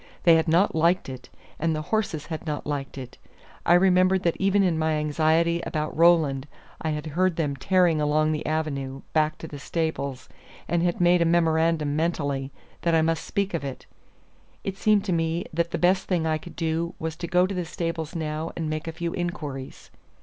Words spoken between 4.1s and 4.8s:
that even in